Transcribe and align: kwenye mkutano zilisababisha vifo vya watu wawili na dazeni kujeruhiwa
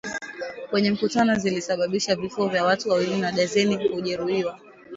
kwenye 0.71 0.91
mkutano 0.91 1.35
zilisababisha 1.35 2.15
vifo 2.15 2.47
vya 2.47 2.63
watu 2.65 2.89
wawili 2.89 3.17
na 3.17 3.31
dazeni 3.31 3.89
kujeruhiwa 3.89 4.59